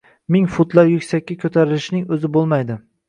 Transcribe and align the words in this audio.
Ming 0.35 0.47
futlar 0.53 0.89
yuksakka 0.93 1.37
ko‘tarilishning 1.43 2.09
o‘zi 2.17 2.33
bo‘lmaydi. 2.39 2.79